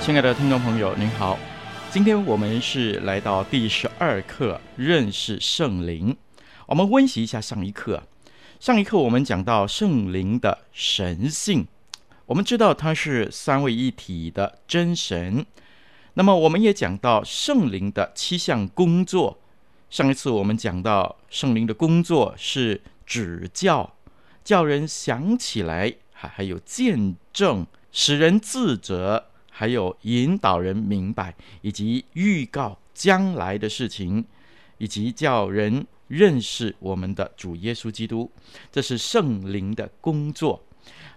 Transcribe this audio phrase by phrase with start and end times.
[0.00, 1.38] 亲爱的听众朋友，您好，
[1.90, 6.16] 今天我们是来到第十二课认识圣灵。
[6.66, 8.02] 我们温习一下上一课。
[8.58, 11.68] 上一课我们讲到圣灵的神性，
[12.24, 15.44] 我们知道它是三位一体的真神。
[16.14, 19.38] 那么我们也讲到圣灵的七项工作。
[19.90, 23.94] 上一次我们讲到圣灵的工作是指教，
[24.42, 29.26] 叫人想起来，还还有见证，使人自责。
[29.60, 34.24] 还有引导人明白，以及预告将来的事情，
[34.78, 38.30] 以及叫人认识我们的主耶稣基督，
[38.72, 40.64] 这是圣灵的工作。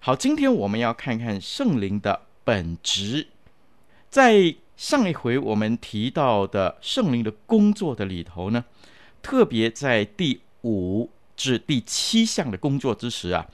[0.01, 3.27] 好，今天我们要看看圣灵的本质。
[4.09, 8.65] 在上一回我们提到的圣灵的工作的里头呢，
[9.21, 13.47] 特别在第五至第七项的工作之时啊，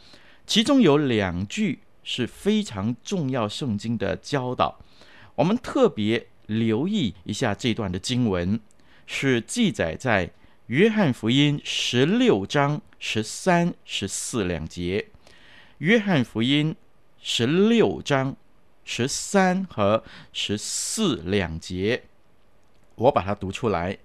[0.48, 1.78] 其中有两句。
[2.04, 4.80] 是非常重要圣经的教导，
[5.36, 8.60] 我们特别留意一下这段的经文，
[9.06, 10.32] 是记载在
[10.68, 15.08] 约翰福音十六章十三、十四两节。
[15.80, 16.76] 约翰福音
[17.22, 18.36] 十六章
[18.84, 22.04] 十三和十四两节，
[22.96, 23.98] 我把它读出来。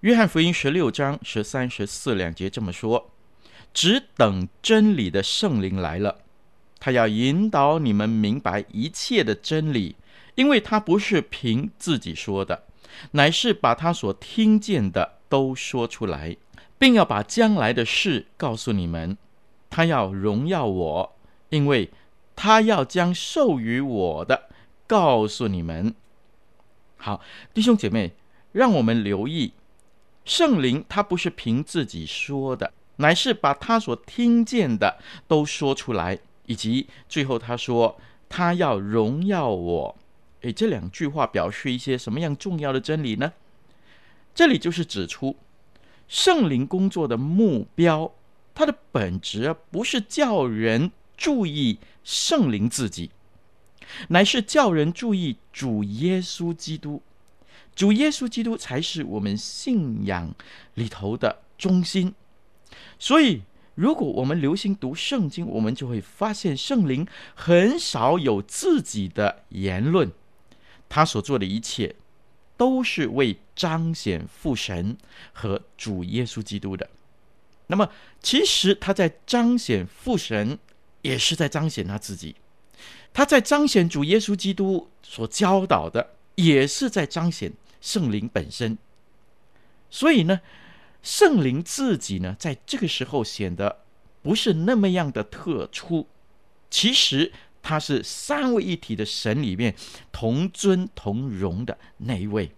[0.00, 3.10] 约翰福音十六章十三、十四两节这么说
[3.74, 6.20] ：“只等真理的圣灵来了。”
[6.80, 9.96] 他要引导你们明白一切的真理，
[10.34, 12.64] 因为他不是凭自己说的，
[13.12, 16.36] 乃是把他所听见的都说出来，
[16.78, 19.18] 并要把将来的事告诉你们。
[19.70, 21.16] 他要荣耀我，
[21.50, 21.90] 因为
[22.34, 24.48] 他要将授予我的
[24.86, 25.94] 告诉你们。
[26.96, 27.20] 好，
[27.52, 28.12] 弟兄姐妹，
[28.52, 29.52] 让我们留意，
[30.24, 36.18] 圣灵他不是凭自己说的，乃是把他所听见的都说出来。
[36.48, 39.96] 以及最后他说他要荣耀我，
[40.40, 43.34] 诶，这两句话表示一些什么样重要的真理呢？
[44.34, 45.36] 这里就是指出
[46.08, 48.10] 圣灵工作的目标，
[48.54, 53.10] 它的本质不是叫人注意圣灵自己，
[54.08, 57.02] 乃是叫人注意主耶稣基督。
[57.76, 60.34] 主耶稣基督才是我们信仰
[60.74, 62.14] 里头的中心，
[62.98, 63.42] 所以。
[63.78, 67.06] 如果我们留心读圣经，我们就会发现圣灵
[67.36, 70.10] 很少有自己的言论，
[70.88, 71.94] 他所做的一切
[72.56, 74.96] 都是为彰显父神
[75.32, 76.90] 和主耶稣基督的。
[77.68, 77.88] 那么，
[78.20, 80.58] 其实他在彰显父神，
[81.02, 82.34] 也是在彰显他自己；
[83.14, 88.76] 他在彰显主耶稣基督所教导的，也是在彰显圣灵本身。
[89.88, 90.40] 所以呢，
[91.02, 93.84] 圣灵自己呢，在这个时候显得
[94.20, 96.06] 不是那么样的特殊。
[96.68, 99.74] 其实他是三位一体的神里面
[100.12, 102.52] 同尊同荣的那一位，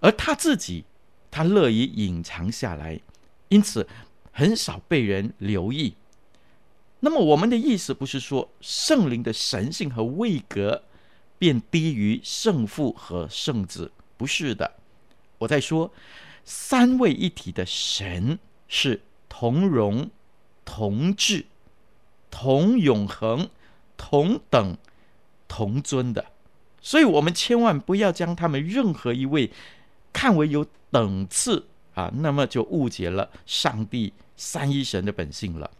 [0.00, 0.84] 而他自己，
[1.30, 3.00] 他乐意隐藏下来，
[3.48, 3.88] 因此
[4.30, 5.94] 很少被人留意。
[7.00, 10.84] 那么我们的意思不是说圣灵的神性和位格
[11.38, 14.74] 便低于圣父和圣子，不是的。
[15.38, 15.90] 我在说。
[16.50, 20.08] 三位一体的神是同荣、
[20.64, 21.44] 同质、
[22.30, 23.50] 同永恒、
[23.98, 24.78] 同等、
[25.46, 26.24] 同尊的，
[26.80, 29.50] 所以我们千万不要将他们任何一位
[30.10, 35.70] 看为有等次啊，那么就误解了上帝三一神的本性了。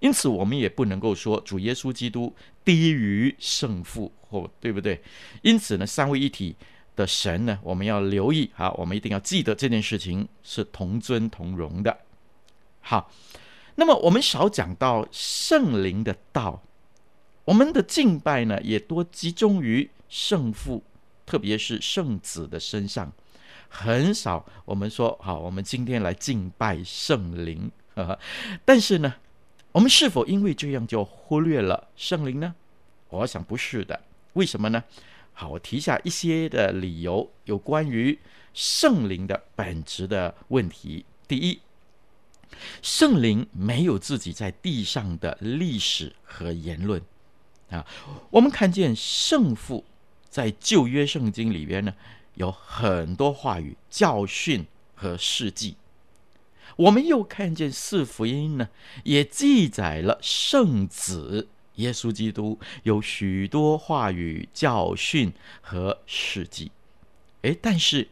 [0.00, 2.34] 因此，我们也不能够说主耶稣基督
[2.64, 5.02] 低于圣父，或对不对？
[5.42, 6.56] 因此呢，三位一体。
[6.96, 11.96] 的神呢，我们要留意啊，我们一定要记得这件事情是同尊同荣的。
[12.80, 13.12] 好，
[13.74, 16.62] 那么我们少讲到圣灵的道，
[17.44, 20.82] 我们的敬拜呢，也多集中于圣父，
[21.26, 23.12] 特别是圣子的身上，
[23.68, 27.70] 很少我们说好，我们今天来敬拜圣灵。
[28.64, 29.14] 但是呢，
[29.72, 32.54] 我们是否因为这样就忽略了圣灵呢？
[33.08, 34.00] 我想不是的。
[34.34, 34.84] 为什么呢？
[35.38, 38.18] 好，我提下一些的理由，有关于
[38.54, 41.04] 圣灵的本质的问题。
[41.28, 41.60] 第一，
[42.80, 47.02] 圣灵没有自己在地上的历史和言论。
[47.68, 47.84] 啊，
[48.30, 49.84] 我们看见圣父
[50.30, 51.92] 在旧约圣经里边呢，
[52.36, 55.76] 有很多话语、教训和事迹。
[56.76, 58.70] 我们又看见四福音呢，
[59.04, 66.70] 也记载了圣子耶稣基督有许多话语、教训和事迹。
[67.42, 68.08] 诶，但是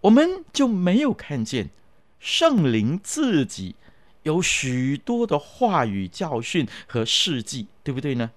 [0.00, 1.70] 我们就没有看见
[2.18, 3.76] 圣灵自己
[4.22, 8.30] 有许多的话语、教训和事迹，对不对呢？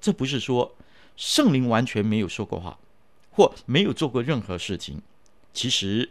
[0.00, 0.74] 这不是说
[1.16, 2.78] 圣灵完全没有说过话，
[3.30, 5.00] 或没有做过任何事情。
[5.52, 6.10] 其实，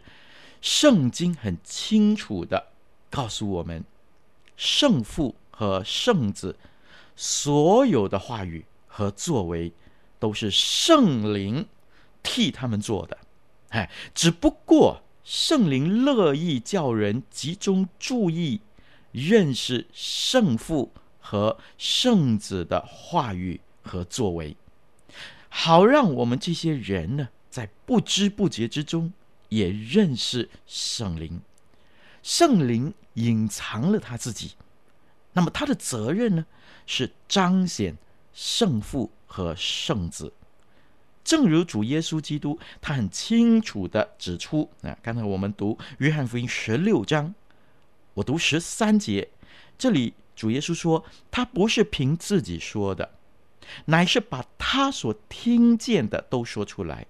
[0.60, 2.72] 圣经很清楚地
[3.10, 3.84] 告诉我们，
[4.56, 6.56] 圣父和圣子
[7.16, 9.72] 所有的话语和作为，
[10.18, 11.66] 都是圣灵
[12.22, 13.18] 替他们做的。
[13.70, 18.60] 哎，只不过圣灵乐意叫人集中注意，
[19.12, 23.60] 认识圣父和圣子的话语。
[23.86, 24.56] 和作为，
[25.50, 29.12] 好让我们这些人呢，在不知不觉之中
[29.50, 31.42] 也认识圣灵。
[32.22, 34.52] 圣灵隐藏了他自己，
[35.34, 36.46] 那么他的责任呢，
[36.86, 37.96] 是彰显
[38.32, 40.32] 圣父和圣子。
[41.22, 47.34] 正如主耶稣基督，他很清楚地指出啊，刚才我们读约翰福音十六章，
[48.14, 49.28] 我读十三节，
[49.78, 53.10] 这里主耶稣说，他不是凭自己说的。
[53.86, 57.06] 乃是把他所听见的都说出来，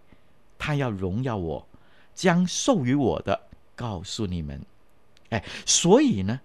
[0.57, 1.69] 他要荣耀我，
[2.15, 4.65] 将授予我的告诉你们。
[5.31, 6.41] 哎，所以呢，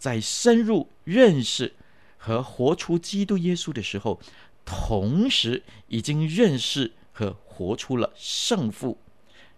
[0.00, 1.74] 在深入认识
[2.16, 4.18] 和活出基督耶稣的时候，
[4.64, 8.96] 同时已经认识和活出了圣父，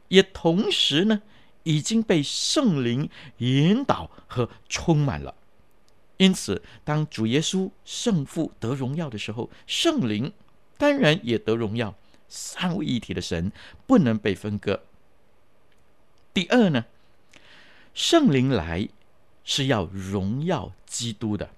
[0.09, 1.23] 也同时呢，
[1.63, 3.09] 已经被圣灵
[3.39, 5.33] 引导和充满了。
[6.17, 10.33] 因此，当主耶稣圣父得荣耀的时候，圣灵
[10.77, 11.95] 当然也得荣耀。
[12.29, 13.53] 三位一体的神
[13.87, 14.83] 不能被分割。
[16.35, 16.87] 第二呢，
[17.95, 18.89] 圣灵来
[19.53, 21.51] 是要荣耀基督的。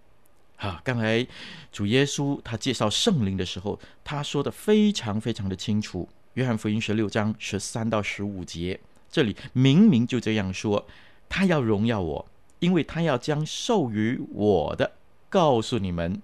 [0.56, 1.24] 啊，刚才
[1.70, 6.08] 主耶稣他介绍圣灵的时候，他说的非常非常的清楚。
[6.32, 8.80] 约翰福音十六章十三到十五节，
[9.12, 10.84] 这里明明就这样说，
[11.28, 12.26] 他要荣耀我。
[12.58, 14.90] 因为他要将授予我的
[15.28, 16.20] 告诉你们，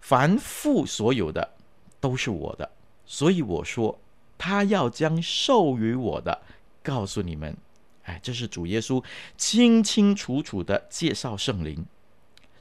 [0.00, 1.54] 凡父所有的
[2.00, 2.68] 都是我的，
[3.06, 3.98] 所以我说
[4.36, 6.42] 他要将授予我的
[6.82, 7.56] 告诉你们。
[8.04, 9.02] 哎，这是主耶稣
[9.36, 11.84] 清清楚楚的介绍圣灵。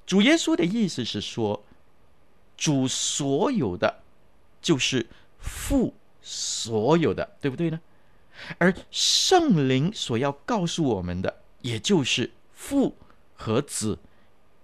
[0.06, 1.64] 主耶稣的意思是说，
[2.58, 4.02] 主所有的
[4.62, 5.08] 就是
[5.40, 7.80] 父所有的，对不对呢？
[8.58, 12.32] 而圣灵所要告诉我们的，也就是。
[12.56, 12.96] 父
[13.36, 14.00] 和子，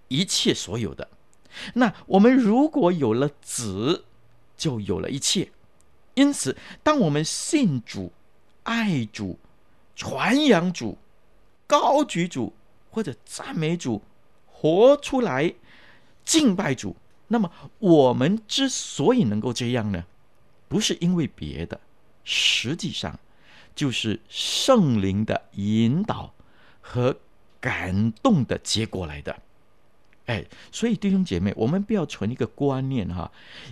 [0.08, 1.10] 一切所有的。
[1.74, 4.06] 那我们如果有了子，
[4.56, 5.52] 就有了一切。
[6.14, 8.14] 因此，当我们信主、
[8.64, 9.38] 爱主、
[10.00, 10.98] 传扬主、
[11.68, 12.54] 高举主
[12.90, 14.02] 或者赞美主、
[14.48, 15.54] 活出来
[16.24, 16.96] 敬拜主，
[17.28, 20.06] 那么我们之所以能够这样呢，
[20.70, 21.82] 不是因为别的，
[22.24, 23.20] 实际上
[23.76, 26.34] 就是圣灵的引导
[26.80, 27.18] 和。
[27.62, 29.38] 感动的结果来的，
[30.28, 33.30] 哎，所以弟兄姐妹，我们不要存一个观念哈，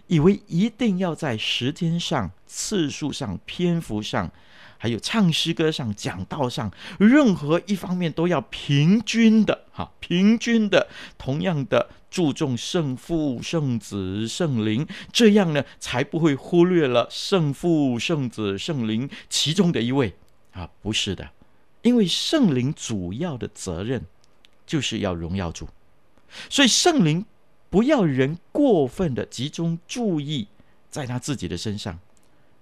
[0.07, 4.29] 以为一定要在时间上、次数上、篇幅上，
[4.77, 20.15] 还有唱诗歌上、讲道上，任何一方面都要平均的哈，平均的，同样的注重圣父、圣子、圣灵，这样呢，才不会忽略了圣父、圣子、圣灵其中的一位
[20.51, 21.29] 啊，不是的。
[21.83, 24.03] 因为圣灵主要的责任
[24.65, 25.69] 就是要荣耀主，
[26.49, 27.25] 所以圣灵
[27.69, 30.47] 不要人过分的集中注意
[30.89, 31.99] 在他自己的身上，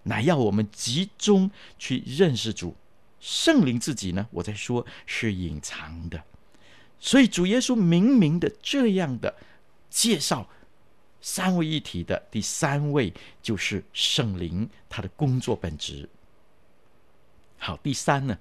[0.06, 2.76] 乃要我们集中去认识主。
[3.20, 6.24] 圣灵自己呢，我在说是隐藏的，
[7.00, 9.36] 所以主耶稣明明的这样的
[9.90, 10.48] 介绍
[11.22, 16.08] 三位一体的第三位就是圣灵，他的工作本质。
[17.58, 18.38] 好，第三呢？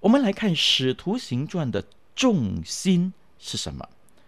[0.00, 3.86] 我们来看《使徒行传》的重心是什么？《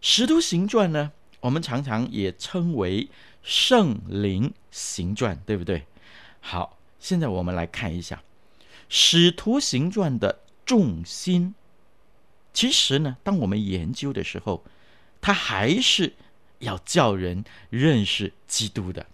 [0.00, 1.12] 使徒行传》呢？
[1.40, 3.06] 我们常常也称为
[3.44, 5.84] 圣灵行传，对不对？
[6.40, 8.16] 好，现在我们来看一下
[8.88, 11.54] 《使徒行传》的重心。
[12.54, 14.64] 其实呢，当我们研究的时候，
[15.20, 16.14] 它还是
[16.60, 19.06] 要叫人认识基督的。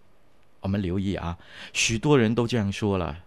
[0.61, 1.37] 我们留意啊，
[1.73, 3.25] 许多人都这样说了，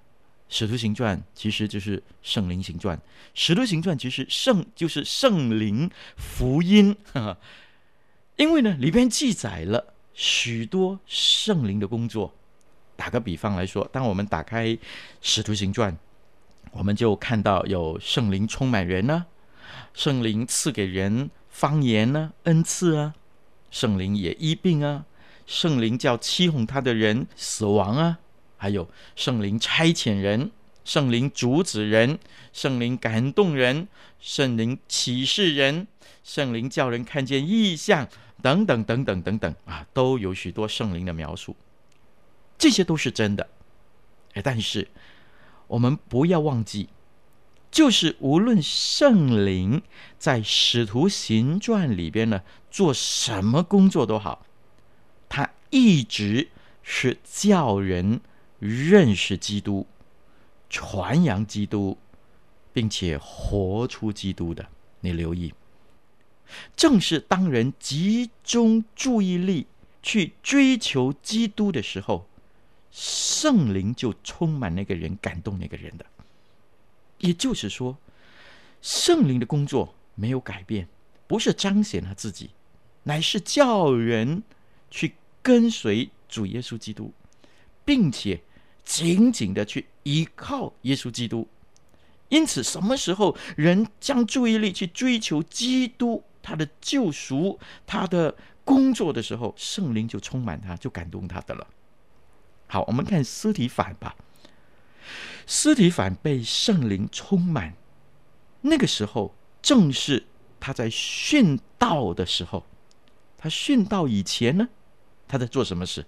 [0.56, 2.98] 《使徒行传》其实就是圣灵行传，
[3.34, 6.96] 《使徒行传》其实圣就是圣灵福音。
[7.12, 7.38] 呵呵，
[8.38, 12.34] 因为呢，里边记载了许多圣灵的工作。
[12.96, 14.68] 打个比方来说，当我们打开
[15.22, 15.92] 《使徒行传》，
[16.72, 19.26] 我们就看到有圣灵充满人呢、啊，
[19.94, 23.16] 圣灵赐给人方言呢、啊，恩赐啊，
[23.72, 25.06] 圣灵也医病啊。
[25.46, 28.20] 圣灵叫欺哄他的人死亡啊，
[28.56, 30.52] 还有圣灵差遣人，
[30.86, 32.18] 圣灵阻止人，
[32.54, 33.88] 圣灵感动人，
[34.24, 35.86] 圣灵启示人，
[36.24, 38.08] 圣灵叫人看见异象，
[38.42, 41.58] 等等等等等等啊，都有许多圣灵的描述，
[42.58, 43.50] 这些都是真的。
[44.36, 44.88] 哎，但是
[45.68, 46.88] 我们不要忘记，
[47.70, 49.82] 就是无论圣灵
[50.18, 54.46] 在使徒行传里边呢，做什么工作都好。
[55.28, 56.48] 他一直
[56.82, 58.22] 是叫人
[58.60, 59.86] 认识基督、
[60.70, 61.98] 传扬基督，
[62.74, 64.68] 并且活出基督的。
[65.00, 65.54] 你留意，
[66.76, 69.68] 正是当人集中注意力
[70.02, 72.28] 去追求基督的时候，
[72.92, 76.06] 圣灵就充满那个人，感动那个人的。
[77.20, 77.98] 也就是说，
[78.82, 80.88] 圣灵的工作没有改变，
[81.28, 82.50] 不是彰显他自己，
[83.04, 84.44] 乃是叫人
[84.90, 85.14] 去。
[85.46, 87.12] 跟随主耶稣基督，
[87.84, 88.42] 并且
[88.86, 91.46] 紧紧的去依靠耶稣基督。
[92.34, 98.36] 因此，什么时候人将注意力去追求基督他的救赎、他的
[98.66, 101.68] 工作的时候，圣灵就充满他，就感动他的了。
[102.66, 104.16] 好，我们看司提反吧。
[105.46, 107.76] 司提反被圣灵充满，
[108.62, 110.26] 那个时候正是
[110.60, 112.66] 他在殉道的时候。
[113.38, 114.70] 他殉道以前呢？
[115.28, 116.04] 他在做什么事？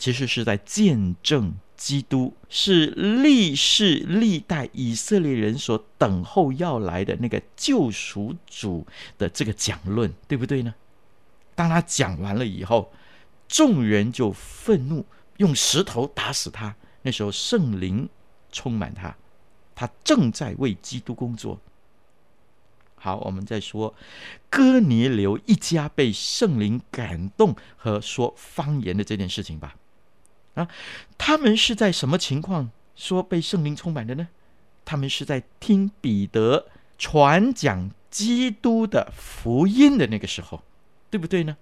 [0.00, 8.86] 其实是在见证基督是历世历代以色列人所等候要来的那个救赎主
[9.18, 10.74] 的这个讲论，对不对呢？
[11.54, 12.90] 当他讲完了以后，
[13.46, 15.04] 众人就愤怒，
[15.36, 16.74] 用石头打死他。
[17.02, 18.08] 那时候圣灵
[18.50, 19.14] 充满他，
[19.74, 21.60] 他正在为基督工作。
[22.94, 23.94] 好，我们再说
[24.48, 29.76] 哥尼流一家被圣灵感动和说方言的这件事情吧。
[30.54, 30.68] 啊，
[31.16, 34.28] 他们是在什么情况说被圣灵充满的呢？
[34.84, 36.66] 他们是在听彼得
[36.98, 40.62] 传讲基督的福音的那个时候，
[41.08, 41.56] 对不对呢？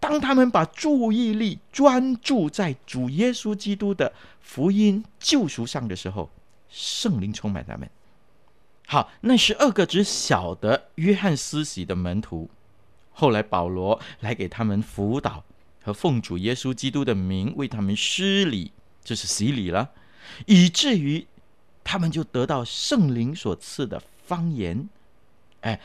[0.00, 6.30] 当他们把注意力专注在主耶稣基督的福音救赎上的时候，
[6.68, 7.88] 圣灵充满他们。
[8.86, 12.50] 好，那十二个只晓得约翰施洗的门徒，
[13.12, 15.44] 后来保罗来给他们辅导
[15.92, 19.90] 奉主耶稣基督的名为他们施礼，就是洗礼了，
[20.46, 21.26] 以至于
[21.82, 24.88] 他们就得到圣灵所赐的方言。
[25.60, 25.80] 哎，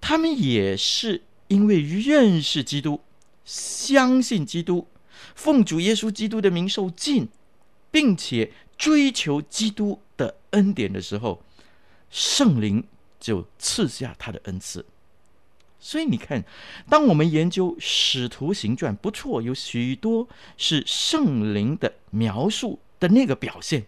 [0.00, 3.00] 他们也是因为认识基督，
[3.44, 4.86] 相信基督，
[5.34, 7.28] 奉主耶稣基督的名受浸，
[7.90, 11.42] 并且追求基督的恩典的时候。
[12.10, 12.82] 圣灵
[13.20, 14.82] 就赐下他的恩赐，
[15.80, 16.44] 所以你看，
[16.88, 23.86] 当我们研究《使徒行传》，不错，有许多是圣灵的描述的那个表现。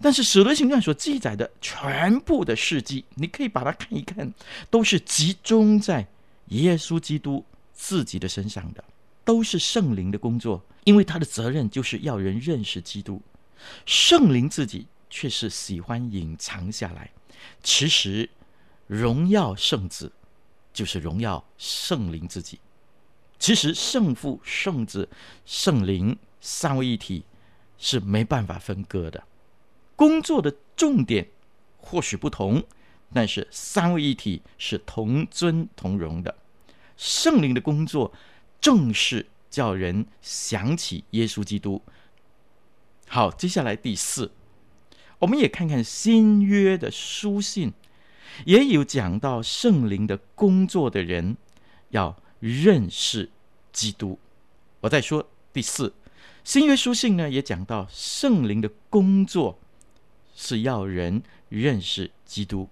[0.00, 4.32] 但是《使徒行传》所记载的全部的事迹，你可以把它看一看，
[4.70, 6.06] 都是集中在
[6.48, 8.84] 耶稣基督自己的身上的，
[9.24, 13.20] 都是圣灵的工作，因为他的责任就是要人认识基督，
[13.86, 17.10] 圣灵自己却是喜欢隐藏下来。
[17.62, 18.28] 其实，
[18.86, 20.12] 荣耀圣子
[20.72, 22.60] 就是荣耀圣灵自己。
[23.38, 25.08] 其实，圣父、圣子、
[25.44, 27.24] 圣灵三位一体
[27.78, 29.24] 是没办法分割的。
[29.94, 31.28] 工作的重点
[31.76, 32.64] 或许不同，
[33.12, 36.36] 但是三位一体是同尊同荣的。
[36.96, 38.12] 圣灵的工作
[38.60, 41.80] 正是叫人想起耶稣基督。
[43.08, 44.32] 好，接下来第四。
[45.20, 47.72] 我们也看看新约的书信，
[48.44, 51.36] 也有讲到圣灵的工作的人
[51.90, 53.30] 要认识
[53.72, 54.18] 基督。
[54.80, 55.92] 我再说第四，
[56.44, 59.58] 新约书信呢也讲到圣灵的工作
[60.34, 62.68] 是要人认识基督。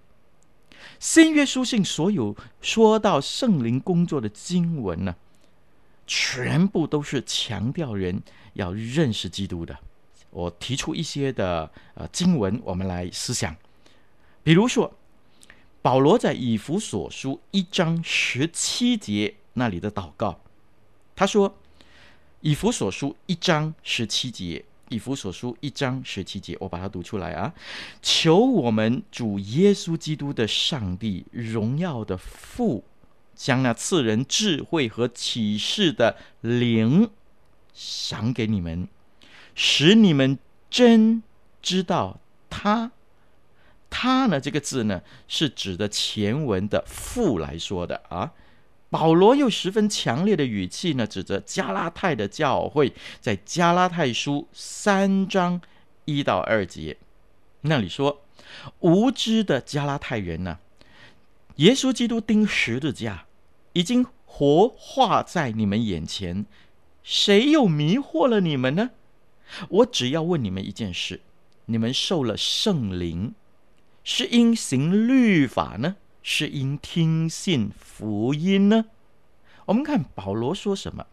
[0.99, 5.15] 新约书信所有说到圣灵工作的经文呢，
[6.05, 8.21] 全部都是强调人
[8.53, 9.77] 要认识基督的。
[10.29, 13.55] 我提出一些的呃经文，我们来思想。
[14.43, 14.93] 比如说，
[15.87, 20.41] 保罗在以弗所书一章十七节那里的祷告，
[21.15, 21.57] 他说
[22.43, 27.53] ：“以弗所书一章十七节，以弗所书一章十七节，我把它读出来啊，
[28.01, 32.83] 求我们主耶稣基督的上帝荣耀的父，
[33.33, 37.09] 将那赐人智慧和启示的灵
[37.73, 38.89] 赏给你们。”
[39.55, 40.37] 使你们
[40.69, 41.23] 真
[41.61, 42.91] 知道他，
[43.89, 44.39] 他呢？
[44.39, 48.33] 这个字呢，是指的前文的父来说的啊。
[48.89, 55.59] 保罗又十分强烈的语气呢，指责加拉太的教会，在加拉太书三章
[56.05, 56.97] 一到二节
[57.61, 58.21] 那里说
[58.79, 60.59] ：“无知的加拉太人呢、
[61.57, 63.25] 耶稣基督钉十字架，
[63.73, 66.45] 已经活化在你们眼前，
[67.03, 68.91] 谁又迷惑了你们呢？”
[69.69, 71.19] 我只要问你们一件事：
[71.65, 73.33] 你们受了圣灵，
[74.09, 78.85] 是因行律法呢，是因听信福音呢？
[79.65, 81.05] 我们看保罗说什么？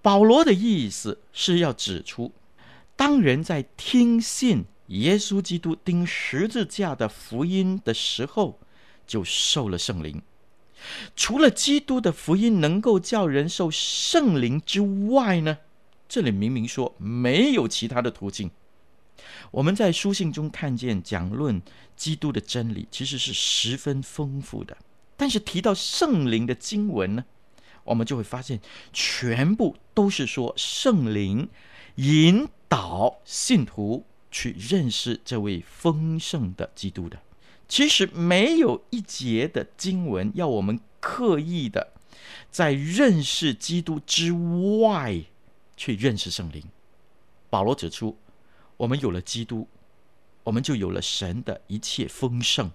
[0.00, 2.32] 保罗的意思是要指出，
[2.96, 8.58] 当人在听信耶稣基督钉十字架的福音的时候，
[9.06, 10.22] 就受了圣灵。
[11.14, 15.58] 除了基督的福音能够叫人受圣灵之外呢？
[16.08, 18.50] 这里明明说没有其他的途径。
[19.50, 21.60] 我们在书信中看见讲论
[21.96, 24.76] 基督的真理，其实是十分丰富的。
[25.16, 27.24] 但是提到圣灵的经文呢，
[27.84, 28.60] 我们就会发现，
[28.92, 31.48] 全部都是说圣灵
[31.96, 37.18] 引导信徒去认识这位丰盛的基督的。
[37.68, 41.92] 其实没有一节的经文要我们刻意的
[42.50, 44.32] 在认识基督之
[44.80, 45.24] 外。
[45.76, 46.62] 去认识圣灵。
[47.50, 48.16] 保罗指出，
[48.76, 49.68] 我们有了基督，
[50.42, 52.70] 我们就有了神的一切丰盛。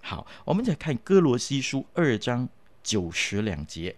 [0.00, 2.48] 好，我们再看歌罗西书二章
[2.82, 3.96] 九十两节。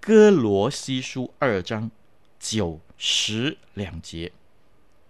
[0.00, 1.90] 歌罗西书二章
[2.38, 4.32] 九十两节，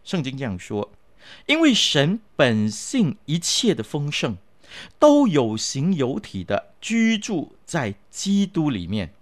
[0.02, 0.90] 圣经这样说：
[1.46, 4.36] 因为神本性一切的丰盛，
[4.98, 9.12] 都有形有体的居住在基督里面，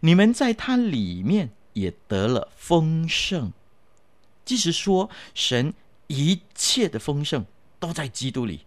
[0.00, 1.50] 你们在他里面。
[1.74, 3.52] 也得了丰盛，
[4.44, 5.72] 即是说，神
[6.06, 7.44] 一切的丰盛
[7.78, 8.60] 都在基督里。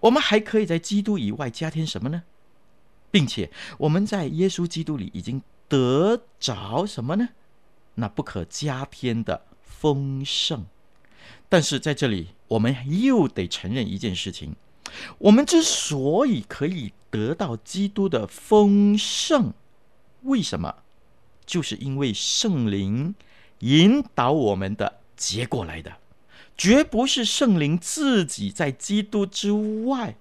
[0.00, 2.24] 我们还可以在基督以外加添什么呢？
[3.10, 7.30] 并且我们在耶稣基督里已经得着什么呢？
[7.94, 10.66] 那不可加添的丰盛。
[11.48, 14.54] 但是在这里，我们又得承认一件事情：
[15.18, 19.52] 我们之所以可以得到基督的丰盛，
[20.22, 20.82] 为什么？
[21.44, 23.14] 就是因为圣灵
[23.60, 25.98] 引导我们的结果来的，
[26.56, 29.52] 绝不是圣灵自己在基督之
[29.84, 30.16] 外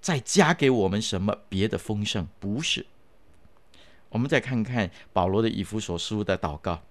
[0.00, 2.86] 再加给我们什么别的丰盛，不是。
[4.10, 6.82] 我们再看看保罗的以弗所书的祷告，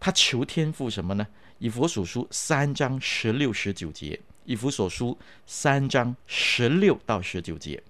[0.00, 1.26] 他求天父什么呢？
[1.58, 7.82] 以弗所书三章十六十九节，以弗所书三章十六到十九节，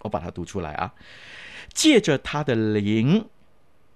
[0.00, 0.94] 我把它读出来啊，
[1.72, 3.26] 借着他的灵。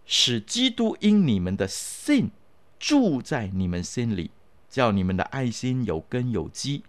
[0.09, 2.31] 使基督因你们的信
[2.79, 4.31] 住在你们心里，
[4.69, 6.83] 叫你们的爱心有根有基，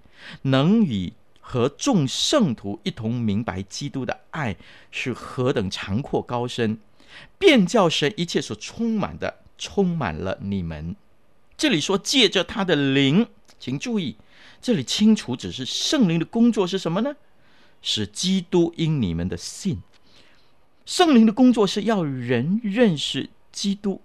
[0.43, 4.57] 能与和众圣徒一同明白基督的爱
[4.91, 6.79] 是何等长阔高深，
[7.37, 10.95] 便叫神一切所充满的充满了你们。
[11.55, 14.17] 这里说借着他的灵，请注意，
[14.61, 17.15] 这里清楚只是圣灵的工作是什么呢？
[17.81, 19.81] 使基督因你们的信。
[20.85, 24.01] 圣灵的工作是要人认识基督，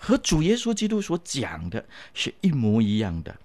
[0.00, 1.84] 和主耶稣基督所讲的
[2.14, 3.36] 是一模一样的。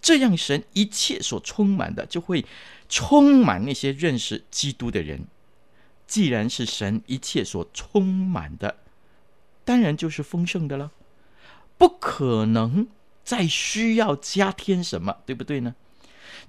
[0.00, 2.44] 这样，神一切所充满的，就会
[2.88, 5.26] 充满那些认识基督的人。
[6.06, 8.76] 既然是神一切所充满的，
[9.64, 10.90] 当然就是丰盛的了，
[11.76, 12.88] 不可能
[13.22, 15.74] 再需要加添什么，对不对呢？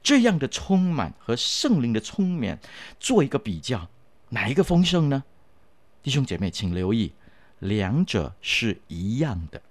[0.02, 2.60] 这样的充满和圣灵的充满
[3.00, 3.90] 做一个比较。
[4.30, 5.24] 哪一个丰盛呢？
[6.02, 7.12] 弟兄姐妹，请留意，
[7.60, 9.62] 两者是一样的。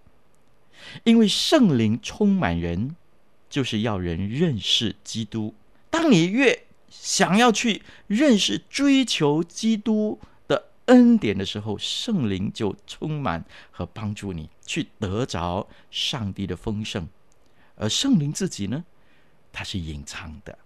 [1.04, 2.94] 因为圣灵充满人，
[3.50, 5.54] 就是要人认识基督。
[5.90, 17.08] 当你越想要去认识、追求基督的恩典的时候，圣灵就充满和帮助你去得着上帝的丰盛。
[17.74, 18.84] 而圣灵自己呢，
[19.52, 20.58] 它是隐藏的。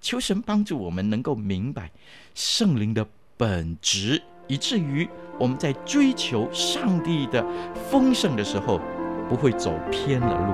[0.00, 1.90] 求神帮助我们能够明白
[2.34, 7.42] 圣灵的本质以至于我们在追求上帝的
[7.90, 8.78] 丰盛的时候，
[9.26, 10.52] 不会走偏了路。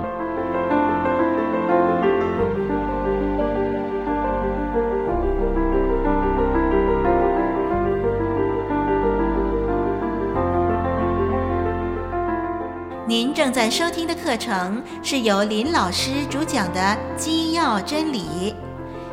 [13.05, 16.81] 您正在收听的课程是由林老师主讲的
[17.17, 18.21] 《基要真理》，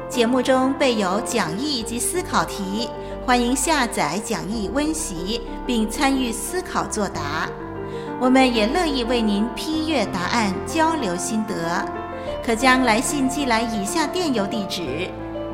[0.08, 2.88] 节目中备有讲义及思考题，
[3.26, 7.50] 欢迎下载讲义温习并参与思考作答。
[8.20, 11.84] 我们也乐意为您批阅答案，交流心得。
[12.46, 15.10] 可将来信寄来以下电邮地址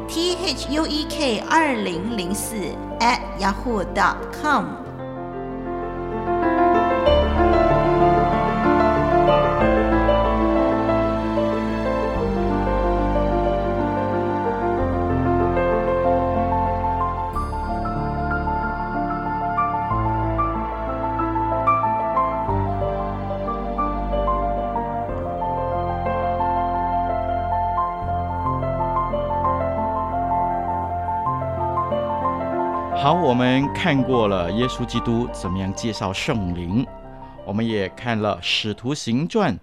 [0.08, 2.56] ：t h u e k 二零零四
[3.00, 4.66] at yahoo dot com
[33.24, 36.86] 我们看过了耶稣基督怎么样介绍圣灵，
[37.46, 39.58] 我们也看了使徒行传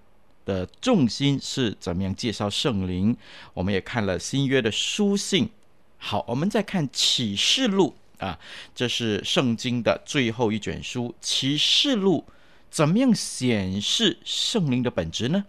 [0.45, 3.15] 的重心是怎么样介绍圣灵，
[3.53, 5.49] 我们也看了新约的书信。
[5.97, 8.39] 好，我们再看启示录啊，
[8.73, 11.13] 这是圣经的最后一卷书。
[11.19, 12.25] 启示录
[12.71, 15.45] 怎么样显示圣灵的本质呢？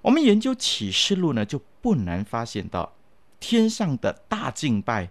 [0.00, 2.94] 我们研究启示录呢，就不难发现到
[3.38, 5.10] 天上的大敬拜。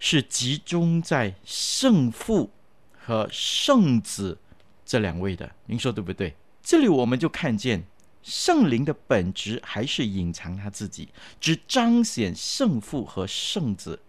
[0.00, 2.50] 是集中在圣父
[2.96, 4.38] 和圣子
[4.84, 6.34] 这两位的，您说对不对？
[6.62, 7.84] 这里我们就看见
[8.22, 11.08] 圣灵的本质还是隐藏他自己，
[11.40, 14.00] 只彰显圣父和圣子。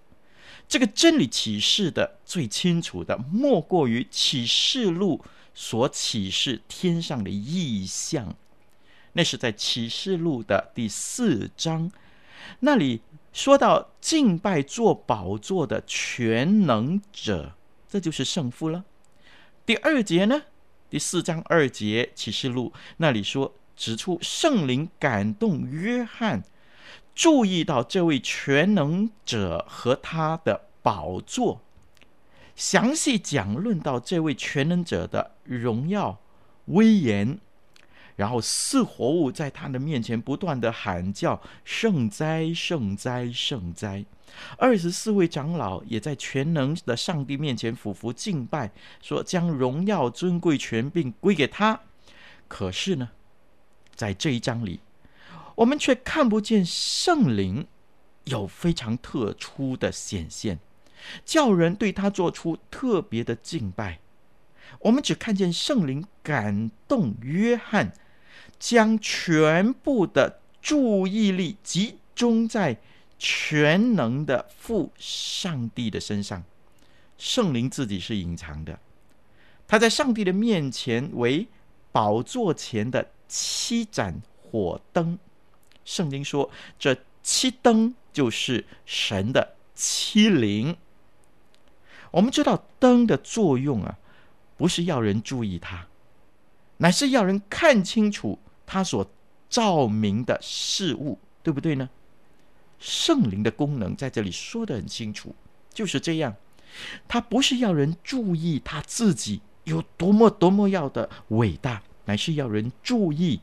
[0.68, 5.24] 这个真理启示的最清楚的，莫过于启示录
[5.56, 8.36] 所启示天上的异象，
[9.14, 11.92] 那是在启示录的第四章
[12.60, 13.02] 那里。
[13.32, 17.54] 说到敬拜坐宝座的全能者，
[17.88, 18.84] 这就是圣父了。
[19.66, 20.42] 第二节呢，
[20.90, 26.44] 第四章二节启示录那里说，指出圣灵感动约翰，
[27.14, 31.62] 注意到这位全能者和他的宝座，
[32.56, 36.20] 详细讲论到这位全能者的荣耀
[36.66, 37.40] 威严。
[38.20, 44.04] 然后四活物在他的面前不断的喊叫：“圣哉，圣哉，圣哉！”
[44.60, 51.80] 二十四位长老也在全能的上帝面前俯伏敬拜，说：“将荣耀、尊贵、权柄归给他。”
[52.50, 53.12] 可是呢，
[53.96, 54.82] 在这一章里，
[55.56, 57.66] 我们却看不见圣灵
[58.26, 60.60] 有非常特殊的显现，
[61.24, 64.00] 叫人对他做出特别的敬拜。
[64.80, 67.94] 我们只看见圣灵感动约翰。
[68.60, 72.78] 将全部的注意力集中在
[73.18, 76.44] 全能的父上帝的身上，
[77.18, 78.80] 圣灵自己是隐藏的，
[79.68, 81.48] 他在上帝的面前为
[81.92, 85.18] 宝座前的七盏火灯。
[85.84, 90.78] 圣经说，这七灯就是神的七灵。
[92.12, 93.98] 我们知道灯的作用啊，
[94.56, 95.88] 不是要人注意它，
[96.80, 98.38] 乃是要人看清楚。
[98.72, 99.10] 他所
[99.50, 101.90] 照明的事物，对不对呢？
[102.78, 105.34] 圣灵的功能在这里说得很清楚，
[105.74, 106.36] 就是这样。
[107.08, 113.42] 他不是要人注意他自己有多么多么要的伟大，乃是要人注意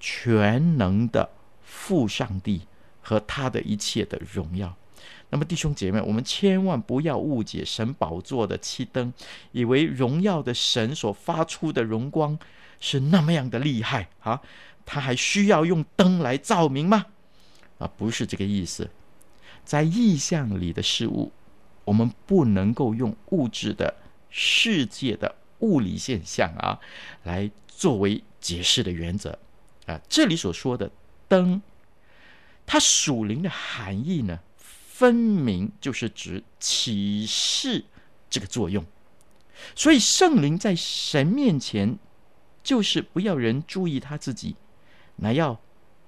[0.00, 1.28] 全能的
[1.62, 2.62] 父上帝
[3.02, 4.74] 和他的一切的荣耀。
[5.28, 9.12] 那么弟兄姐妹，我们千万不要误解神宝座的七灯，
[9.50, 12.38] 以为荣耀的神所发出的荣光。
[12.84, 14.42] 是那么样的厉害啊！
[14.84, 17.06] 他还需要用灯来照明吗？
[17.78, 18.90] 啊，不是这个意思。
[19.64, 21.30] 在意象里的事物，
[21.84, 23.94] 我们不能够用物质的
[24.30, 26.80] 世界的物理现象啊
[27.22, 29.38] 来作为解释的原则
[29.86, 30.00] 啊。
[30.08, 30.90] 这里所说的
[31.28, 31.62] 灯，
[32.66, 37.84] 它属灵的含义呢，分明就是指启示
[38.28, 38.84] 这个作用。
[39.76, 41.96] 所以圣灵在神面前。
[42.62, 44.56] 就是不要人注意他自己，
[45.16, 45.60] 乃要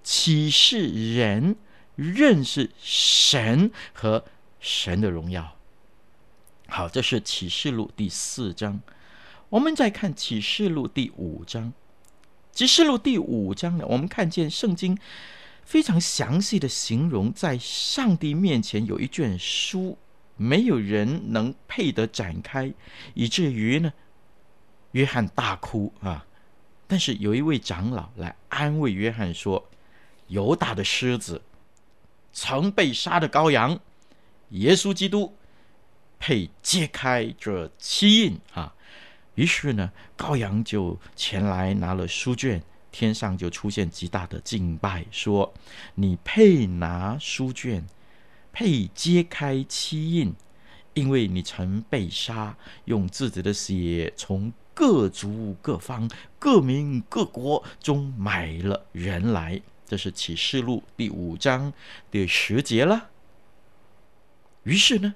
[0.02, 1.56] 启示人
[1.96, 4.24] 认识神和
[4.60, 5.56] 神的荣耀。
[6.68, 8.80] 好，这是启示录第四章。
[9.50, 11.72] 我们再看启示录第五章。
[12.52, 14.96] 启示录第五章呢，我们看见圣经
[15.64, 19.98] 非常详细的形容，在上帝面前有一卷书，
[20.36, 22.72] 没有人能配得展开，
[23.14, 23.92] 以至于呢，
[24.92, 26.26] 约翰大哭啊。
[26.86, 29.66] 但是有一位长老来安慰约翰说
[30.28, 31.40] ：“犹大的狮子，
[32.32, 33.80] 曾被杀的羔羊，
[34.50, 35.34] 耶稣基督，
[36.18, 38.74] 配揭开这七印啊。”
[39.34, 45.54] 于是呢，羔羊就前来拿了书卷，天上就出现极大的敬拜，说
[45.96, 47.86] ：“你配拿书卷，
[48.52, 50.34] 配揭开七印，
[50.92, 56.10] 因为你曾被杀，用自己的血从。”各族、各方、
[56.44, 61.72] 各民、各国中买了人来，这是启示录第五章
[62.10, 63.08] 第十节了。
[64.64, 65.14] 于是呢，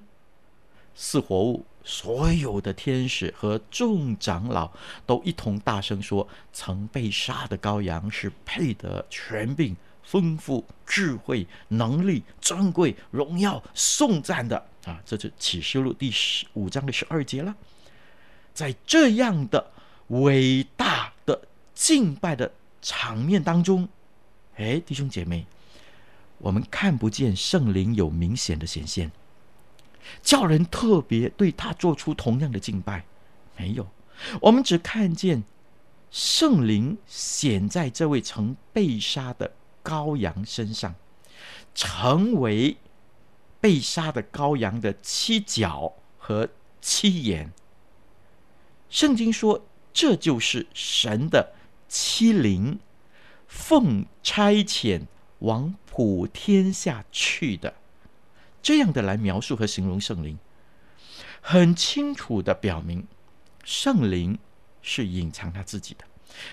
[0.94, 4.72] 四活物、所有的天使和众长老
[5.04, 17.54] 都一同大声说：“曾被杀的羔羊是配得权柄、丰富、智慧、能力、尊贵、荣耀、颂赞的啊！”这是启示录第十五章的十二节了。
[18.54, 19.70] 在这样的
[20.06, 21.12] 伟大
[21.78, 23.88] 敬拜的场面当中，
[24.56, 25.46] 哎，弟兄姐妹，
[26.38, 29.12] 我们看不见圣灵有明显的显现，
[30.20, 33.04] 叫人特别对他做出同样的敬拜，
[33.56, 33.86] 没有。
[34.40, 35.44] 我们只看见
[36.10, 39.52] 圣灵显在这位曾被杀的
[39.84, 40.96] 羔羊身上，
[41.76, 42.76] 成为
[43.60, 46.48] 被杀的羔羊的七角和
[46.80, 47.52] 七眼。
[48.90, 51.52] 圣经说，这就是神的
[51.88, 52.78] 欺凌，
[53.46, 55.06] 奉差遣
[55.40, 57.74] 往普天下去的，
[58.62, 60.38] 这样的来描述和形容圣灵，
[61.40, 63.06] 很清楚的表明，
[63.64, 64.38] 圣灵
[64.82, 66.04] 是隐藏他自己的，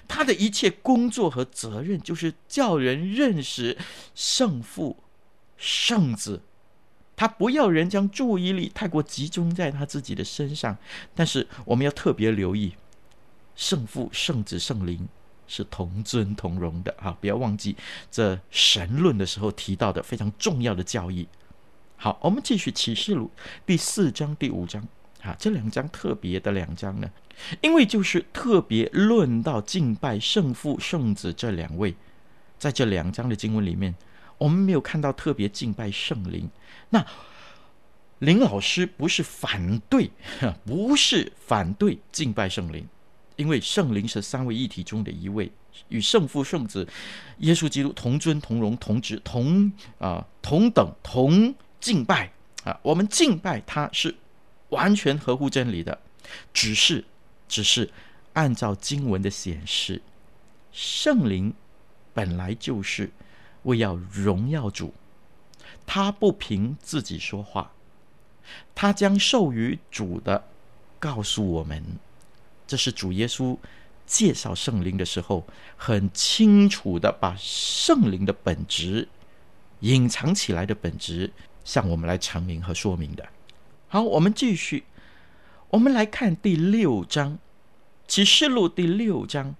[0.07, 3.77] 他的一切工作和责任就是叫人认识
[4.13, 4.97] 圣父、
[5.57, 6.41] 圣子。
[7.17, 10.77] 他不要人将注意力太过集中在他自己的身上，
[11.13, 12.75] 但是我们要特别留意，
[13.55, 15.07] 圣父、圣子、圣灵
[15.47, 17.15] 是同尊同荣的啊！
[17.19, 17.75] 不要忘记
[18.11, 21.27] 这神论的时候提到的非常重要的教义。
[21.97, 23.31] 好，我们继续启示录
[23.65, 24.85] 第四章、第五章
[25.21, 27.09] 啊，这两章特别的两章呢，
[27.61, 31.95] 因为就是特别论到敬拜圣父、圣子这两位，
[32.57, 33.95] 在这两章的经文里面。
[34.37, 36.49] 我们没有看到特别敬拜圣灵。
[36.89, 37.05] 那
[38.19, 40.11] 林老师不是反对，
[40.65, 42.85] 不是反对 敬拜圣灵，
[43.35, 45.51] 因为圣灵是三位一体中的一位，
[45.89, 46.87] 与圣父、圣子、
[47.39, 52.31] 耶稣基督同尊、同荣、同职、同啊、同等、同敬拜
[52.63, 52.79] 啊。
[52.81, 54.15] 我们敬拜他是
[54.69, 55.99] 完全合乎真理的，
[56.53, 57.03] 只是
[57.47, 57.89] 只是
[58.33, 60.01] 按照经文的显示，
[60.71, 61.53] 圣灵
[62.13, 63.11] 本来就是。
[63.65, 64.93] 为要荣耀主，
[65.87, 67.71] 他不凭自己说话，
[68.75, 70.47] 他将授予主的
[70.99, 71.83] 告诉我们。
[72.67, 73.57] 这是主耶稣
[74.05, 79.07] 介绍圣灵的时候，很清楚的把圣灵的本质
[79.79, 81.31] 隐藏起来的本质
[81.63, 83.27] 向我们来阐明和说明的。
[83.87, 84.83] 好，我们继续，
[85.69, 87.39] 我们来看第六章
[88.07, 89.55] 启示录第六章。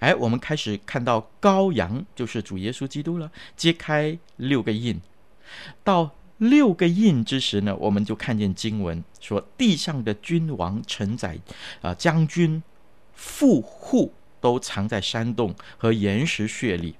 [0.00, 3.32] 哎，我们开始看到羔羊，就是主耶稣基督了。
[3.56, 5.00] 揭开六个印，
[5.82, 11.38] 到六个印之时呢，我们就看见经文说，地上的君王、臣宰、
[11.82, 12.62] 啊、将军、
[13.14, 16.94] 富户都藏在山洞和岩石穴里，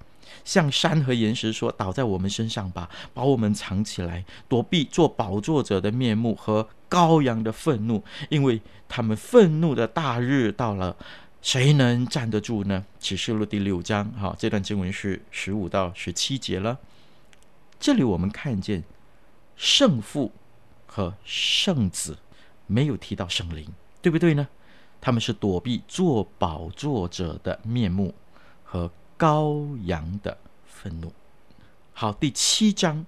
[0.44, 10.96] 向山和岩石说：“倒在我们身上吧，把我们藏起来，躲避做宝座者的面目和羔羊的愤怒，因为他们愤怒的大日到了。”
[11.40, 12.84] 谁能站得住呢？
[12.98, 16.76] 启示录第六章，好，这段经文是十五到十七节了。
[17.78, 18.82] 这里我们看见
[19.58, 20.32] 圣父
[20.86, 22.16] 和圣子
[22.66, 23.68] 没有提到圣灵，
[24.00, 24.48] 对不对呢？
[25.00, 28.14] 他们是躲避做宝座者的面目
[28.64, 31.12] 和羔羊的愤怒。
[31.92, 33.04] 好，第七章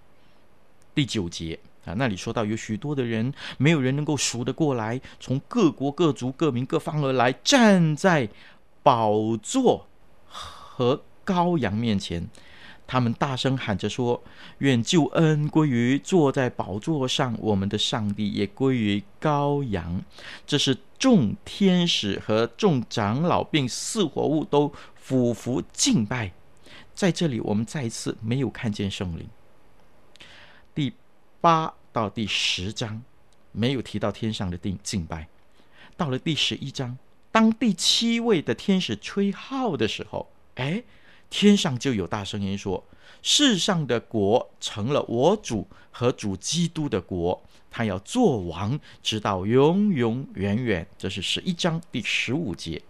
[0.95, 1.59] 第九节。
[1.87, 8.29] 啊，那里说到有许多的人，没有人能够数得过来，从各国各族各民各方而来，站在
[8.83, 9.87] 宝座
[10.27, 12.29] 和羔羊面前，
[12.91, 14.21] 他们大声喊着说
[14.59, 20.03] ：“愿救恩归于坐在宝座上我们的上帝，也归于羔羊。”
[20.45, 26.33] 这是众天使和众长老并四活物都俯伏敬拜。
[26.93, 29.29] 在这里，我们再一次没有看见圣灵。
[30.75, 30.93] 第
[31.41, 33.01] 八到第十章
[33.53, 35.29] 没有提到天上的敬敬拜，
[35.97, 36.99] 到了第十一章，
[37.31, 40.83] 当第七位的天使吹号的时候，哎，
[41.31, 42.85] 天上就有大声音说
[43.23, 47.41] ：“世上的国成了我主和主基督的国，
[47.71, 52.83] 他要做王，直到永永远远。”这是十一章第十五节。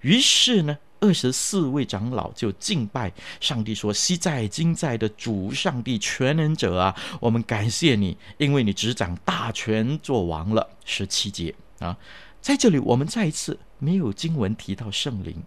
[0.00, 11.96] 于是呢，二十四位长老就敬拜上帝，说：“昔在今在的主上帝全能者啊，我们感谢你，因为你执掌大权做王了。”十七节啊，
[12.40, 15.42] 在这里我们再一次没有经文提到圣灵。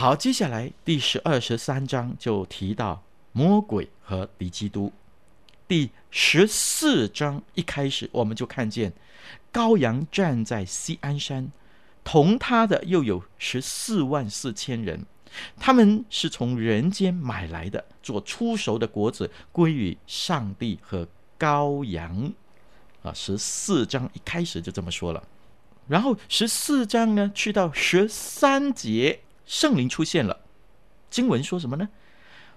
[0.00, 4.92] 好，接下来第十二、十三章就提到魔鬼和敌基督。
[5.66, 8.92] 第十四章一开始，我们就看见
[9.52, 11.50] 羔羊站在锡安山，
[12.04, 15.04] 同他的又有十四万四千人，
[15.56, 22.32] 他们是从人间买来的，做出熟的果子，归于上帝和羔羊。
[23.02, 25.20] 啊，十四章一开始就这么说了。
[25.88, 29.18] 然后十四章呢，去到十三节。
[29.48, 30.40] 圣灵出现了，
[31.08, 31.88] 经文说什么呢？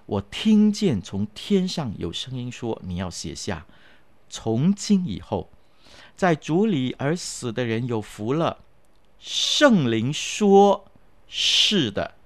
[0.04, 3.66] 我听见从天上有声音说：“你要写下，
[4.28, 5.48] 从今以后，
[6.14, 8.58] 在主里而死的人有福了。”
[9.18, 10.84] 圣灵说
[11.26, 12.16] ：“是的，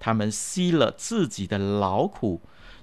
[0.00, 2.40] 他们吸了自己的劳苦，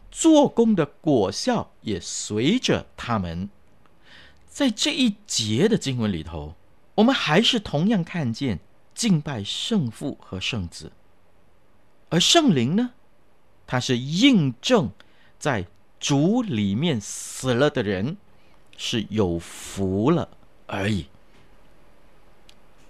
[0.10, 3.50] 做工的果效也随着他们。”
[4.48, 6.56] 在这一节的经文里头，
[6.96, 8.62] 我们还是同样看见
[8.94, 10.94] 敬拜圣父和圣子。
[12.10, 12.92] 而圣灵呢，
[13.66, 14.92] 它是印证
[15.40, 15.66] 在
[16.00, 18.18] 主里面死了的人
[18.78, 20.30] 是有福了
[20.68, 21.08] 而已。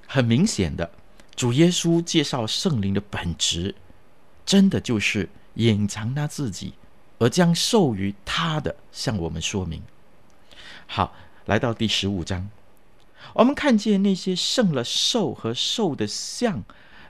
[0.06, 0.92] 很明显的，
[1.36, 3.74] 主耶稣介绍圣灵的本质，
[4.46, 6.74] 真的就是隐藏他自己，
[7.18, 9.82] 而将授予他的向我们说明。
[10.88, 12.50] 好，来到第十五章，
[13.34, 16.64] 我们看见那些胜了兽和兽的像。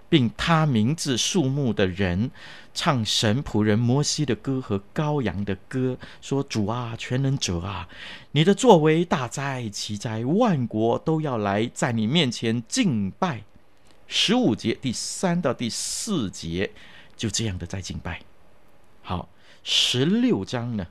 [0.08, 2.30] 并他名字树木的人，
[2.74, 7.90] 唱神仆人摩西的歌和羔羊的歌，说：“主啊，全能者啊，
[8.32, 13.44] 你的作为大哉奇哉，万国都要来在你面前敬拜。”
[14.08, 16.72] 十五节第三到第四节
[17.18, 18.22] 就这样的在敬拜。
[19.02, 19.28] 好，
[19.64, 20.86] 十六章呢，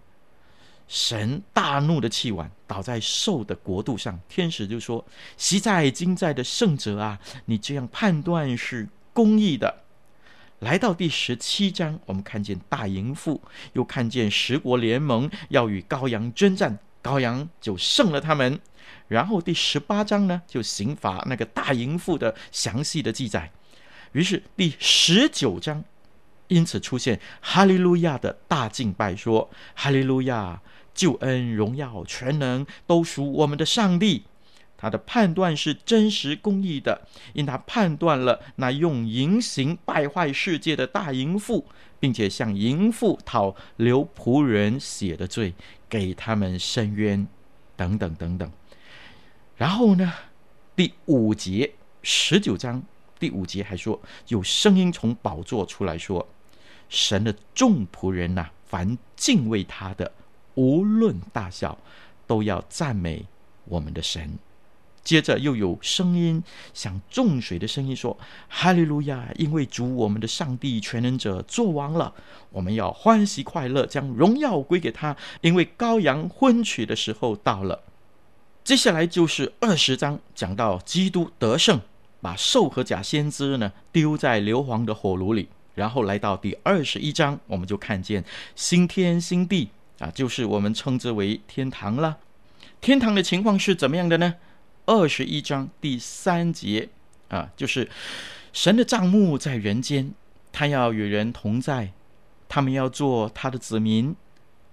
[0.89, 5.05] 神大怒的气碗倒在兽的国度上，天使就说
[5.39, 9.85] ：“昔在今在的圣者啊，你这样判断是。”公义的，
[10.59, 13.41] 来到第十七章，我们看见大淫妇，
[13.73, 18.61] 又看见十国联盟要与羔羊征战，羔羊就胜了他们。
[19.07, 23.51] 然后第十八章呢，就刑罚那个大淫妇的详细的记载。
[24.13, 25.85] 于是第十九章，
[26.49, 30.61] 因此出现哈利路亚的大敬拜，说哈利路亚，
[30.93, 34.25] 救恩、荣耀、全能都属我们的上帝。
[34.85, 41.65] 他的判断是真实公义的，因他判断了那用淫行败坏世界的大淫妇，
[41.99, 45.55] 并且向淫妇讨流仆人血的罪，
[45.89, 47.27] 给他们伸冤，
[47.75, 48.53] 等等等等。
[49.57, 50.13] 然后呢，
[50.77, 52.83] 第五节十九章
[53.19, 56.29] 第五节还说，有声音从宝座出来说
[56.91, 60.13] ：“神的众仆人呐、凡敬畏他的，
[60.57, 61.79] 无论大小，
[62.27, 63.25] 都要赞美
[63.65, 64.39] 我们的神。”
[65.05, 69.29] 接着又有声音，像众水的声音说：“哈利路亚！
[69.37, 72.13] 因为主我们的上帝全能者作王了，
[72.51, 77.83] 我们要欢喜快乐，将荣耀归给他，因为羔羊婚娶的时候到了。”
[78.65, 81.79] 接下来就是二十章，讲到基督得胜，
[82.23, 88.25] 把兽和假先知呢丢在硫磺的火炉里，然后来到第二十一章，我们就看见
[88.57, 92.17] 新天新地啊，就是我们称之为天堂了。
[92.81, 94.35] 天堂的情况是怎么样的呢？
[94.87, 96.89] 二十一章第三节
[97.29, 97.89] 啊，就是
[98.53, 100.13] 神的帐幕在人间，
[100.53, 101.93] 他要与人同在，
[102.49, 104.15] 他们要做他的子民，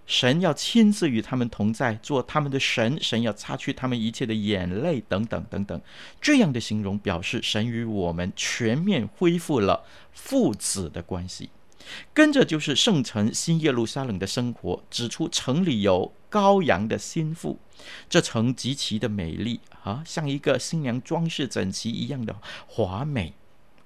[0.05, 5.81] 神要亲自与他们同在，做他们的神，神要擦去他们一切的眼泪，等等等等。
[6.19, 11.49] 这样的形容表示神与我们全面恢复了父子的关系。
[12.13, 17.59] 跟着就是圣城新耶路撒冷的生活，指出城里有羔羊的心腹，
[18.09, 22.35] 这城极其的美丽啊，像一个新娘装饰整齐一样的
[22.67, 23.33] 华美。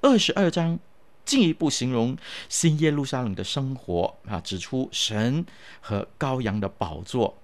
[0.02, 0.80] 二十二章
[1.24, 2.16] 进一步形容
[2.48, 5.46] 新耶路撒冷的生活啊，指出神
[5.82, 7.38] 和羔羊的宝座。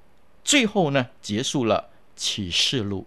[0.44, 3.06] 最后呢，结束了启示录。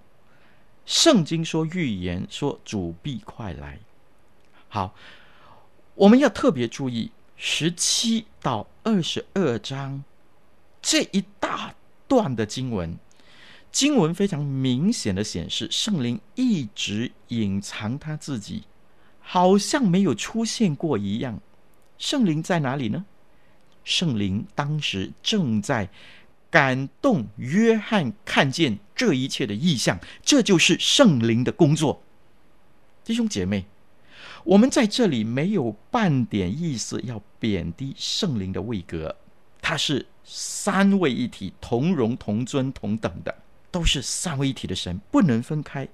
[0.86, 3.78] 圣经说预言说主必快来。
[4.68, 4.94] 好，
[5.94, 7.12] 我们要特别注意。
[7.36, 10.04] 十七到二十二章
[10.80, 11.74] 这一大
[12.06, 12.96] 段的经文，
[13.72, 18.64] 经文非常明显的显示，圣灵一直隐藏他自己，
[19.20, 21.40] 好像没有出现过一样。
[21.98, 23.04] 圣灵在哪里呢？
[23.82, 25.90] 圣灵当时正在
[26.50, 32.02] 感动约翰看见这一切的异象，这就是圣灵的工作。
[33.04, 33.66] 弟兄姐妹，
[34.44, 39.16] 我们在这里没有半点意思要贬低圣灵的位格，
[39.62, 43.34] 他是三位一体，同荣同尊同等的，
[43.70, 45.88] 都是三位一体的神，不能分开。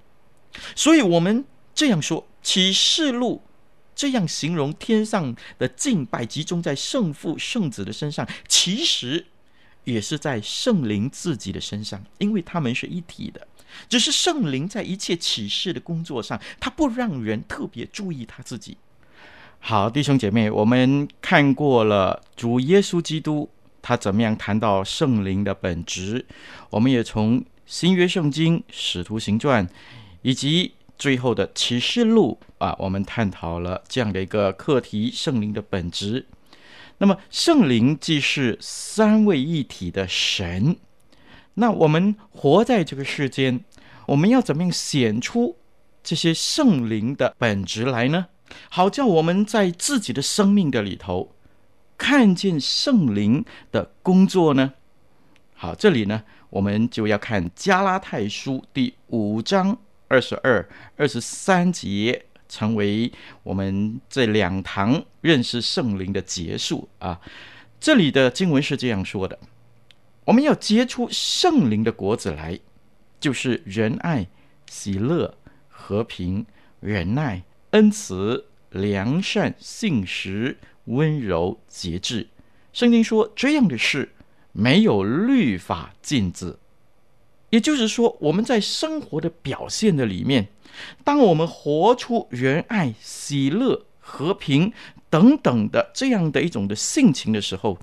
[0.75, 3.43] 所以，我们这样说，启示录
[3.95, 9.27] 这样形容天上的敬拜集中在圣父、圣子的身上，其实
[9.85, 13.47] 也是在圣灵自己的身上，因为他们是一体的。
[13.89, 18.77] 只是圣灵在一切启示的工作上，他不让人特别注意他自己。
[19.59, 23.49] 好，弟兄姐妹，我们看过了主耶稣基督
[23.83, 26.25] 他怎么样谈到圣灵的本质，
[26.71, 29.69] 我们也从新约圣经使徒行传
[30.23, 36.27] 以及最后的启示录啊，我们探讨了这样的一个课题：圣灵的本质。
[36.99, 40.77] 那么，圣灵既是三位一体的神。
[41.55, 43.65] 那我们活在这个世间，
[44.07, 45.57] 我们要怎么样显出
[46.03, 48.27] 这些圣灵的本质来呢？
[48.69, 51.33] 好叫我们在自己的生命的里头
[51.97, 54.73] 看见圣灵的工作呢？
[55.55, 59.77] 好，这里呢，我们就要看加拉太书第五章
[60.09, 67.21] 二十二、二十三节，成为我们这两堂认识圣灵的结束啊。
[67.79, 69.39] 这里的经文是这样说的。
[70.27, 72.61] 我们要结出圣灵的果子来，
[73.19, 74.29] 就是仁爱、
[74.69, 75.35] 喜乐、
[75.69, 76.47] 和平、
[76.79, 82.29] 忍耐、恩慈、良善、信实、温柔、节制。
[82.73, 84.13] 圣经说这样的事
[84.53, 86.57] 没有律法禁止。
[87.49, 90.49] 也就是说，我们在生活的表现的里面，
[91.03, 94.73] 当我们活出仁爱、喜乐、和平
[95.09, 97.79] 等等的这样的一种的性情的时候，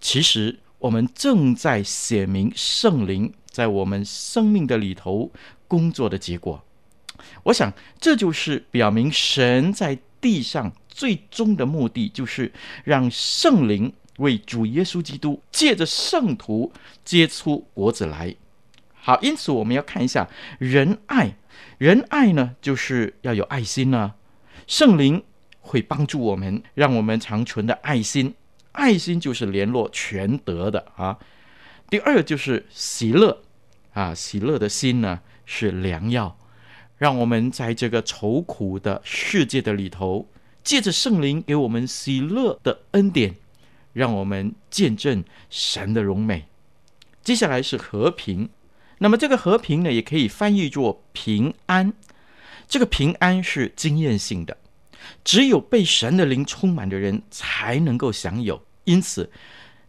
[0.00, 0.58] 其实。
[0.82, 5.30] 我们正在写明圣灵在我们生命的里头
[5.68, 6.60] 工作的结果。
[7.44, 12.50] 我想，这就是表明神在地上最终的目的，就是
[12.82, 16.72] 让圣灵为主耶稣基督借着圣徒
[17.04, 18.34] 结出果子来。
[18.92, 20.28] 好，因此我们要看一下
[20.58, 21.36] 仁爱。
[21.78, 24.14] 仁爱呢，就是要有爱心呢、啊。
[24.66, 25.22] 圣灵
[25.60, 28.34] 会帮助我们，让我们长存的爱心。
[28.72, 31.18] 爱心就是联络全德的啊。
[31.88, 33.42] 第二就是喜乐
[33.92, 36.38] 啊，喜乐的心呢是良药，
[36.96, 40.28] 让我们在这个愁苦的世界的里头，
[40.64, 43.34] 借着圣灵给我们喜乐的恩典，
[43.92, 46.46] 让我们见证神的荣美。
[47.22, 48.48] 接下来是和平，
[48.98, 51.92] 那么这个和平呢，也可以翻译作平安。
[52.66, 54.56] 这个平安是经验性的。
[55.24, 59.30] 只有被神的灵充满的人才能够享有，因此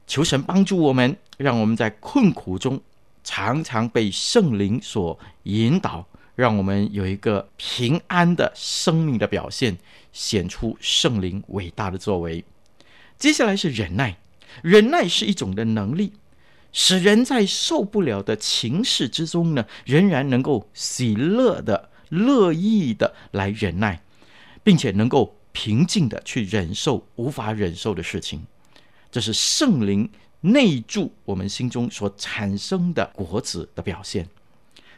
[0.06, 2.82] 求神帮助我们，让我们在困苦中
[3.24, 6.06] 常常被圣灵所引导，
[6.36, 9.78] 让我们有一个平安的生命的表现，
[10.12, 12.44] 显出圣灵伟大的作为。
[13.18, 14.18] 接下来是忍耐，
[14.62, 16.14] 忍耐是一种的能力，
[16.74, 24.02] 使人在受不了的情势之中呢，仍然能够喜乐的、乐意的来忍耐。
[24.64, 28.46] 并且能够平静地去忍受无法忍受的事情，
[29.12, 30.10] 这是圣灵
[30.42, 34.28] 内住我们心中所产生的果子的表现。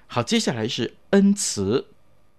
[0.08, 1.88] 好，接下来是恩慈，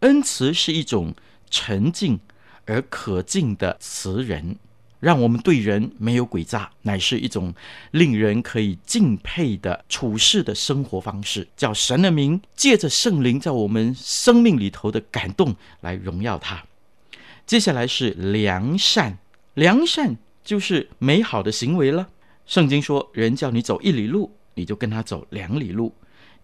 [0.00, 1.14] 恩慈是一种
[1.50, 2.18] 沉静
[2.64, 4.56] 而可敬的慈人，
[4.98, 7.54] 让我们对人没有诡诈，乃是一种
[7.92, 11.46] 令人可以敬佩的处事的生活方式。
[11.56, 16.65] 叫神的名借着圣灵在我们生命里头的感动来荣耀他。
[17.46, 19.18] 接下来是良善，
[19.54, 22.08] 良善就是美好的行为了。
[22.44, 25.94] 圣经说，人叫你走一里路，你就跟他走两里路。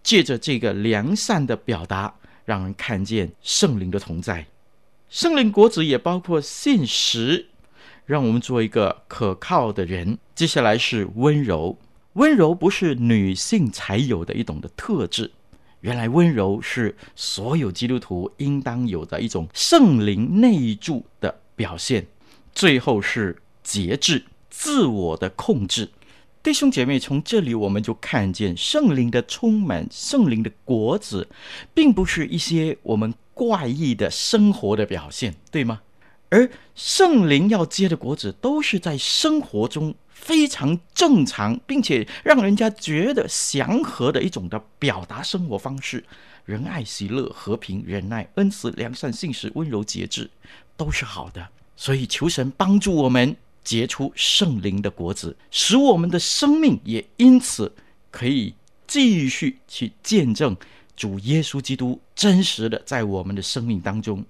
[0.05, 4.47] 借着这个良善的表达，让人看见圣灵的同在。
[5.09, 7.49] 圣灵果子也包括信实，
[8.07, 10.17] 让我们做一个可靠的人。
[10.37, 11.77] 接下来是温柔，
[12.13, 15.33] 温柔不是女性才有的一种的特质。
[15.83, 22.07] 原来温柔是所有基督徒应当有的一种圣灵内住的表现。
[22.55, 25.91] 最后是节制，自我的控制。
[26.41, 31.29] 弟兄姐妹，从这里我们就看见圣灵的充满，圣灵的果子，
[31.75, 35.81] 并不是一些我们怪异的生活的表现，对吗？
[36.29, 39.95] 而圣灵要结的果子，都是在生活中。
[40.23, 46.05] 非常正常，并且让人家觉得祥和的一种的表达生活方式，
[46.45, 50.31] 仁爱、喜乐、和平、忍耐、恩慈、良善、信实、温柔、节制，
[50.77, 51.45] 都是好的。
[51.77, 57.73] 所以求神帮助我们，结出圣灵的果子，使我们的生命也因此
[58.13, 58.55] 可以
[58.87, 60.57] 继续去见证
[60.95, 64.25] 主耶稣基督真实的在我们的生命当中。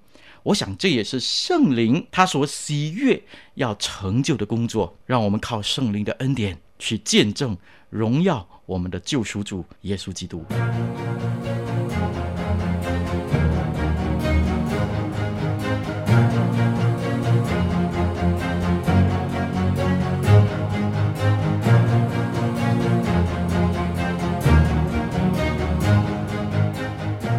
[0.44, 3.22] 我想这也是圣灵他所喜悦
[3.54, 7.56] 要成就的工作，让我们靠圣灵的恩典去见证
[7.90, 10.44] 荣耀我们的救赎主耶稣基督。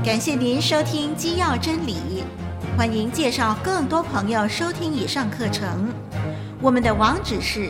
[0.05, 1.95] 感谢您收听《基要真理》。
[2.75, 5.93] 欢迎介绍更多朋友收听以上课程。
[6.59, 7.69] 我们的网址是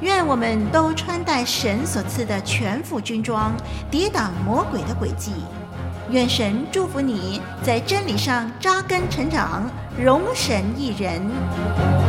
[0.01, 3.53] 愿我们都穿戴神所赐的全副军装，
[3.91, 5.33] 抵挡魔鬼的诡计。
[6.11, 12.06] 愿神祝福你在真理上扎根成长，荣神益人。